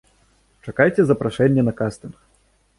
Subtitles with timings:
[0.69, 2.15] Чакайце запрашэння на кастынг!